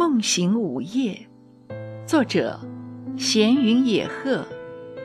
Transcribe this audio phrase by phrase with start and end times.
[0.00, 1.28] 梦醒午夜，
[2.06, 2.58] 作者：
[3.18, 4.46] 闲云野鹤，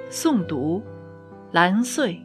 [0.10, 0.82] 诵读：
[1.52, 2.18] 蓝穗。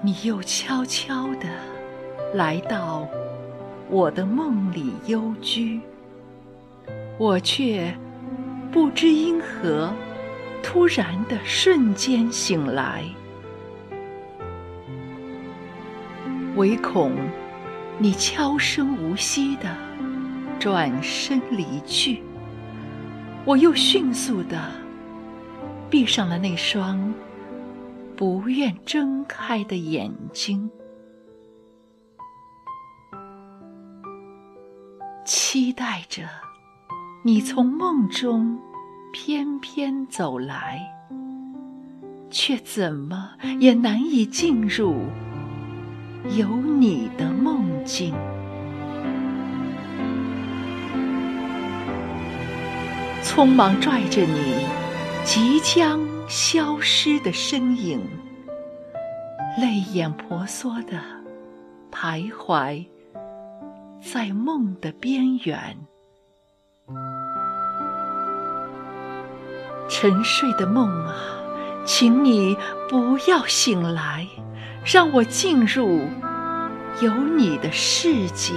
[0.00, 1.48] 你又悄悄地
[2.34, 3.08] 来到
[3.90, 5.80] 我的梦里幽居，
[7.18, 7.96] 我却
[8.70, 9.92] 不知因何
[10.62, 13.02] 突然的瞬间醒来，
[16.56, 17.12] 唯恐
[17.98, 19.74] 你悄声无息的
[20.58, 22.22] 转身离去，
[23.46, 24.70] 我又迅速的
[25.88, 27.12] 闭上了那双。
[28.14, 30.68] 不愿睁开的眼睛，
[35.28, 36.22] 期待着
[37.22, 38.58] 你从梦中
[39.12, 40.80] 翩翩走来，
[42.30, 44.94] 却怎么也难以进入
[46.34, 48.14] 有你的梦境。
[53.22, 54.64] 匆忙拽着你，
[55.24, 56.00] 即将。
[56.30, 58.02] 消失的身影，
[59.58, 61.00] 泪眼婆娑的
[61.90, 62.84] 徘徊
[64.00, 65.76] 在梦的边缘。
[69.88, 71.14] 沉睡的梦啊，
[71.84, 72.56] 请你
[72.88, 74.26] 不要醒来，
[74.84, 76.08] 让我进入
[77.00, 78.54] 有你的世界。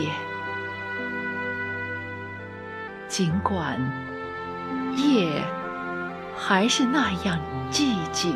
[3.07, 3.79] 尽管
[4.95, 5.43] 夜。
[6.43, 8.35] 还是那样寂静，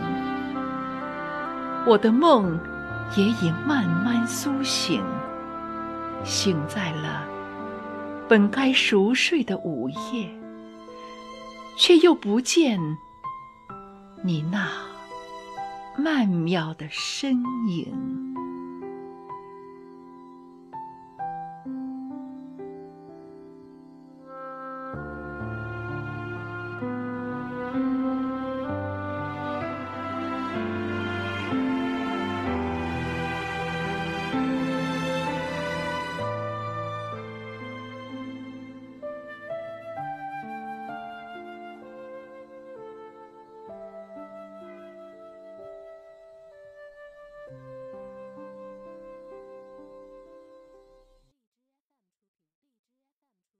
[1.87, 2.59] 我的梦
[3.15, 5.03] 也已慢慢苏醒，
[6.25, 7.23] 醒在了
[8.27, 10.27] 本该熟睡的午夜，
[11.77, 12.79] 却又不见
[14.23, 14.67] 你那
[15.95, 18.35] 曼妙的身影。